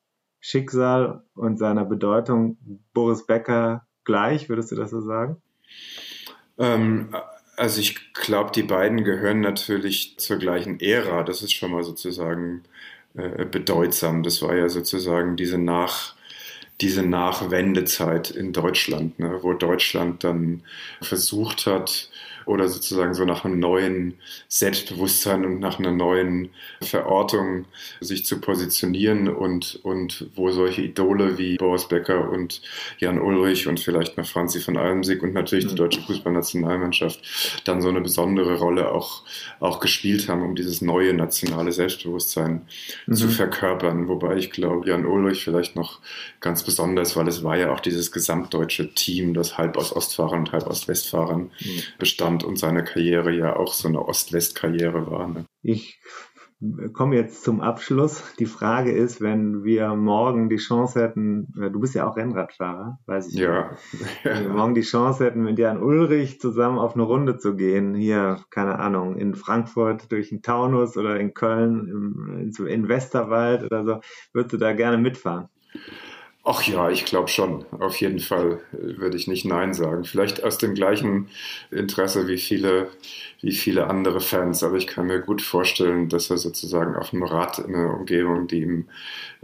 [0.47, 2.57] Schicksal und seiner Bedeutung
[2.95, 4.49] Boris Becker gleich?
[4.49, 5.43] Würdest du das so sagen?
[6.57, 7.09] Ähm,
[7.57, 11.25] also ich glaube, die beiden gehören natürlich zur gleichen Ära.
[11.25, 12.63] Das ist schon mal sozusagen
[13.15, 14.23] äh, bedeutsam.
[14.23, 16.15] Das war ja sozusagen diese Nach
[16.81, 20.63] diese Nachwendezeit in Deutschland, ne, wo Deutschland dann
[21.01, 22.11] versucht hat,
[22.47, 24.15] oder sozusagen so nach einem neuen
[24.49, 27.67] Selbstbewusstsein und nach einer neuen Verortung
[28.01, 32.63] sich zu positionieren und, und wo solche Idole wie Boris Becker und
[32.99, 35.79] Jan Ulrich und vielleicht noch Franzi von Almsig und natürlich die mhm.
[35.79, 37.21] deutsche Fußballnationalmannschaft
[37.65, 39.23] dann so eine besondere Rolle auch,
[39.59, 42.63] auch gespielt haben, um dieses neue nationale Selbstbewusstsein
[43.07, 43.15] mhm.
[43.15, 44.09] zu verkörpern.
[44.09, 46.01] Wobei ich glaube, Jan Ulrich vielleicht noch
[46.41, 50.53] ganz besonders, weil es war ja auch dieses gesamtdeutsche Team, das halb aus Ostfahrern und
[50.53, 51.83] halb aus Westfahrern mhm.
[51.99, 55.29] bestand Russland und seine Karriere ja auch so eine Ost-West-Karriere war.
[55.29, 55.45] Ne?
[55.63, 56.01] Ich
[56.95, 58.23] komme jetzt zum Abschluss.
[58.39, 62.99] Die Frage ist, wenn wir morgen die Chance hätten, äh, du bist ja auch Rennradfahrer,
[63.07, 63.35] weiß ich.
[63.35, 63.77] Ja.
[64.23, 67.95] Wenn wir morgen die Chance hätten, mit Jan Ulrich zusammen auf eine Runde zu gehen,
[67.95, 73.85] hier, keine Ahnung, in Frankfurt durch den Taunus oder in Köln im, in Westerwald oder
[73.85, 74.01] so,
[74.33, 75.49] würdest du da gerne mitfahren?
[76.49, 77.65] Ach ja, ich glaube schon.
[77.73, 80.05] Auf jeden Fall äh, würde ich nicht Nein sagen.
[80.05, 81.29] Vielleicht aus dem gleichen
[81.73, 82.87] Interesse wie viele,
[83.41, 84.63] wie viele andere Fans.
[84.63, 88.47] Aber ich kann mir gut vorstellen, dass er sozusagen auf dem Rad in einer Umgebung,
[88.47, 88.89] die ihm,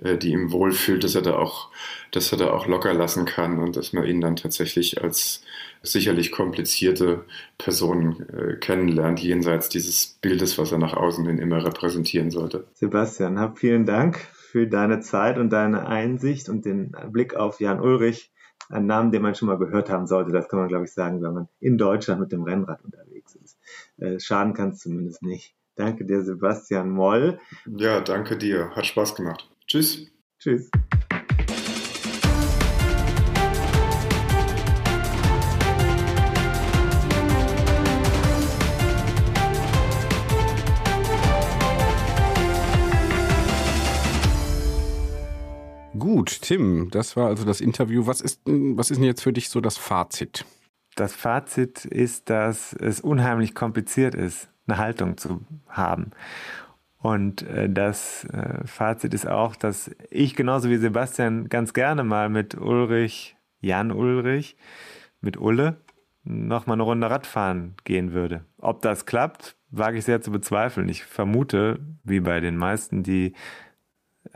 [0.00, 1.70] äh, die ihm wohlfühlt, dass er da auch,
[2.12, 5.42] dass er da auch locker lassen kann und dass man ihn dann tatsächlich als
[5.82, 7.24] sicherlich komplizierte
[7.58, 12.68] Person äh, kennenlernt, jenseits dieses Bildes, was er nach außen hin immer repräsentieren sollte.
[12.74, 14.20] Sebastian, hab vielen Dank
[14.52, 18.30] für deine Zeit und deine Einsicht und den Blick auf Jan Ulrich.
[18.68, 21.22] Ein Namen, den man schon mal gehört haben sollte, das kann man, glaube ich, sagen,
[21.22, 23.58] wenn man in Deutschland mit dem Rennrad unterwegs ist.
[23.96, 25.56] Äh, schaden kann es zumindest nicht.
[25.74, 27.38] Danke dir, Sebastian Moll.
[27.64, 28.70] Ja, danke dir.
[28.76, 29.48] Hat Spaß gemacht.
[29.66, 30.12] Tschüss.
[30.38, 30.70] Tschüss.
[46.02, 48.08] Gut, Tim, das war also das Interview.
[48.08, 50.44] Was ist, was ist denn jetzt für dich so das Fazit?
[50.96, 56.10] Das Fazit ist, dass es unheimlich kompliziert ist, eine Haltung zu haben.
[56.98, 62.28] Und äh, das äh, Fazit ist auch, dass ich genauso wie Sebastian ganz gerne mal
[62.28, 64.56] mit Ulrich, Jan Ulrich,
[65.20, 65.76] mit Ulle
[66.24, 68.44] noch mal eine Runde Radfahren gehen würde.
[68.58, 70.88] Ob das klappt, wage ich sehr zu bezweifeln.
[70.88, 73.34] Ich vermute, wie bei den meisten, die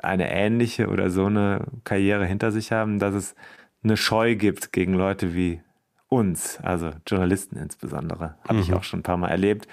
[0.02, 3.34] eine ähnliche oder so eine Karriere hinter sich haben, dass es
[3.82, 5.60] eine Scheu gibt gegen Leute wie
[6.08, 8.36] uns, also Journalisten insbesondere.
[8.44, 8.60] Habe mhm.
[8.60, 9.66] ich auch schon ein paar Mal erlebt.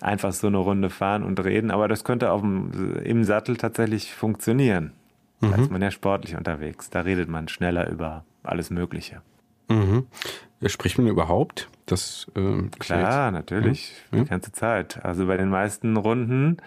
[0.00, 4.14] Einfach so eine Runde fahren und reden, aber das könnte auf dem, im Sattel tatsächlich
[4.14, 4.92] funktionieren.
[5.40, 5.50] Mhm.
[5.50, 6.90] Da ist man ja sportlich unterwegs.
[6.90, 9.22] Da redet man schneller über alles Mögliche.
[9.68, 10.06] Mhm.
[10.66, 11.68] Spricht man überhaupt?
[11.86, 13.92] Das, äh, Klar, natürlich.
[14.12, 14.20] Ja?
[14.20, 15.04] Die ganze Zeit.
[15.04, 16.58] Also bei den meisten Runden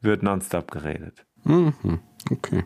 [0.00, 1.24] wird nonstop geredet.
[1.44, 2.00] Mhm.
[2.30, 2.64] Okay.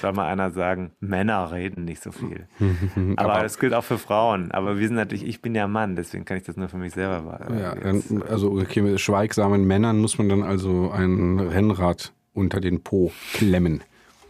[0.00, 2.46] Soll mal einer sagen, Männer reden nicht so viel.
[3.16, 4.50] Aber, Aber das gilt auch für Frauen.
[4.50, 6.92] Aber wir sind natürlich, ich bin ja Mann, deswegen kann ich das nur für mich
[6.92, 12.60] selber Ja, dann, also okay, mit schweigsamen Männern muss man dann also ein Rennrad unter
[12.60, 13.82] den Po klemmen.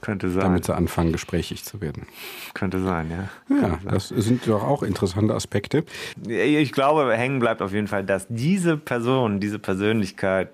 [0.02, 0.42] Könnte sein.
[0.42, 2.06] Damit sie anfangen, gesprächig zu werden.
[2.54, 3.56] Könnte sein, ja.
[3.56, 5.84] Ja, das sind doch auch interessante Aspekte.
[6.26, 10.50] Ich glaube, hängen bleibt auf jeden Fall, dass diese Person, diese Persönlichkeit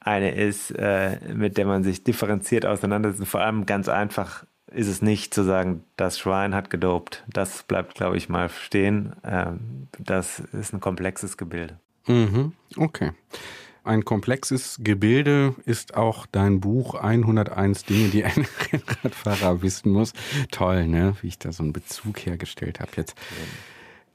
[0.00, 3.28] eine ist, äh, mit der man sich differenziert auseinandersetzt.
[3.28, 7.24] Vor allem ganz einfach ist es nicht zu sagen, das Schwein hat gedopt.
[7.28, 9.14] Das bleibt, glaube ich, mal stehen.
[9.24, 11.78] Ähm, das ist ein komplexes Gebilde.
[12.06, 13.12] Mhm, okay.
[13.82, 20.12] Ein komplexes Gebilde ist auch dein Buch 101 Dinge, die ein Rennradfahrer wissen muss.
[20.50, 21.16] Toll, ne?
[21.20, 23.16] Wie ich da so einen Bezug hergestellt habe jetzt.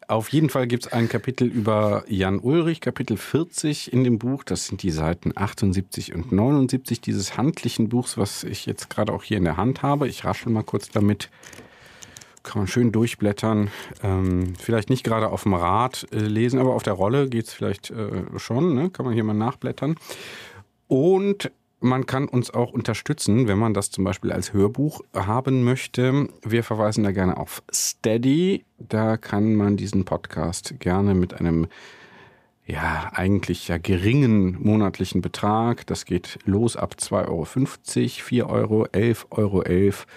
[0.07, 4.43] Auf jeden Fall gibt es ein Kapitel über Jan Ulrich, Kapitel 40 in dem Buch.
[4.43, 9.23] Das sind die Seiten 78 und 79 dieses handlichen Buchs, was ich jetzt gerade auch
[9.23, 10.07] hier in der Hand habe.
[10.07, 11.31] Ich raschel mal kurz damit.
[12.43, 13.71] Kann man schön durchblättern.
[14.03, 17.53] Ähm, vielleicht nicht gerade auf dem Rad äh, lesen, aber auf der Rolle geht es
[17.53, 18.75] vielleicht äh, schon.
[18.75, 18.91] Ne?
[18.91, 19.95] Kann man hier mal nachblättern.
[20.87, 21.49] Und
[21.85, 26.27] man kann uns auch unterstützen, wenn man das zum Beispiel als Hörbuch haben möchte.
[26.43, 28.65] Wir verweisen da gerne auf Steady.
[28.77, 31.67] Da kann man diesen Podcast gerne mit einem
[32.65, 35.85] ja, eigentlich ja geringen monatlichen Betrag.
[35.87, 40.07] Das geht los ab 2,50 Euro, 4 Euro, 11,11 Euro 11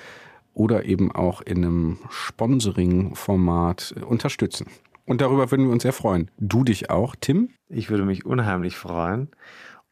[0.55, 4.67] oder eben auch in einem Sponsoring-Format unterstützen.
[5.05, 6.31] Und darüber würden wir uns sehr freuen.
[6.39, 7.51] Du dich auch, Tim?
[7.69, 9.29] Ich würde mich unheimlich freuen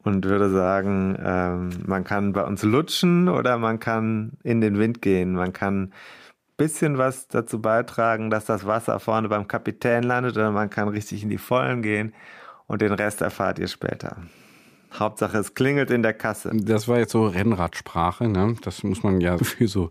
[0.06, 5.02] und würde sagen, ähm, man kann bei uns lutschen oder man kann in den Wind
[5.02, 5.32] gehen.
[5.32, 5.92] Man kann ein
[6.56, 11.24] bisschen was dazu beitragen, dass das Wasser vorne beim Kapitän landet oder man kann richtig
[11.24, 12.14] in die Vollen gehen
[12.68, 14.18] und den Rest erfahrt ihr später.
[14.94, 16.52] Hauptsache, es klingelt in der Kasse.
[16.54, 18.54] Das war jetzt so Rennradsprache, ne?
[18.62, 19.90] Das muss man ja für so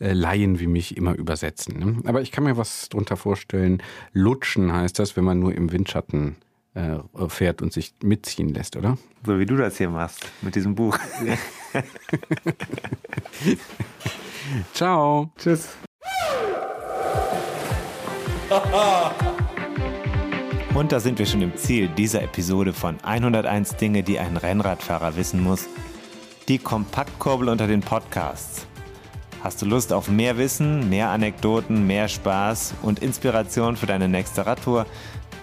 [0.00, 1.78] äh, Laien wie mich immer übersetzen.
[1.78, 1.96] Ne?
[2.06, 3.80] Aber ich kann mir was drunter vorstellen.
[4.12, 6.34] Lutschen heißt das, wenn man nur im Windschatten
[6.74, 8.98] äh, fährt und sich mitziehen lässt, oder?
[9.24, 10.98] So wie du das hier machst mit diesem Buch.
[14.74, 15.30] Ciao.
[15.38, 15.68] Tschüss.
[20.74, 25.14] Und da sind wir schon im Ziel dieser Episode von 101 Dinge, die ein Rennradfahrer
[25.14, 25.68] wissen muss.
[26.48, 28.66] Die Kompaktkurbel unter den Podcasts.
[29.40, 34.46] Hast du Lust auf mehr Wissen, mehr Anekdoten, mehr Spaß und Inspiration für deine nächste
[34.46, 34.86] Radtour?